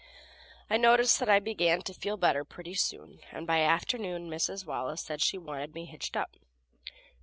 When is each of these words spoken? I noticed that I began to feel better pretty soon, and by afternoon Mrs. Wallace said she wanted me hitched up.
I 0.67 0.77
noticed 0.77 1.19
that 1.19 1.29
I 1.29 1.37
began 1.39 1.83
to 1.83 1.93
feel 1.93 2.17
better 2.17 2.43
pretty 2.43 2.73
soon, 2.73 3.19
and 3.31 3.45
by 3.45 3.59
afternoon 3.61 4.31
Mrs. 4.31 4.65
Wallace 4.65 5.01
said 5.03 5.21
she 5.21 5.37
wanted 5.37 5.75
me 5.75 5.85
hitched 5.85 6.17
up. 6.17 6.37